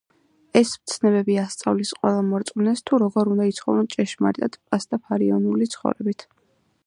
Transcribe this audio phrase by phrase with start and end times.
[0.59, 6.27] ეს მცნებები ასწავლის ყველა მორწმუნეს თუ როგორ უნდა იცხოვრონ ჭეშმარიტად პასტაფარიანული ცხოვრებით.